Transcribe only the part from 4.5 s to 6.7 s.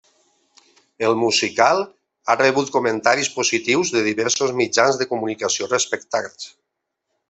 mitjans de comunicació respectats.